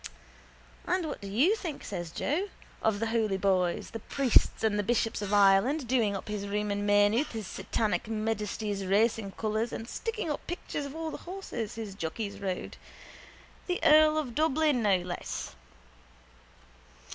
—And 0.87 1.05
what 1.05 1.21
do 1.21 1.27
you 1.27 1.55
think, 1.55 1.83
says 1.83 2.09
Joe, 2.09 2.49
of 2.81 2.99
the 2.99 3.05
holy 3.13 3.37
boys, 3.37 3.91
the 3.91 3.99
priests 3.99 4.63
and 4.63 4.83
bishops 4.87 5.21
of 5.21 5.31
Ireland 5.31 5.87
doing 5.87 6.15
up 6.15 6.27
his 6.27 6.47
room 6.47 6.71
in 6.71 6.87
Maynooth 6.87 7.35
in 7.35 7.41
His 7.41 7.45
Satanic 7.47 8.07
Majesty's 8.07 8.83
racing 8.83 9.33
colours 9.33 9.71
and 9.71 9.87
sticking 9.87 10.31
up 10.31 10.47
pictures 10.47 10.87
of 10.87 10.95
all 10.95 11.11
the 11.11 11.17
horses 11.29 11.75
his 11.75 11.93
jockeys 11.93 12.39
rode. 12.39 12.77
The 13.67 13.79
earl 13.83 14.17
of 14.17 14.33
Dublin, 14.33 14.81
no 14.81 14.97
less. 15.03 15.55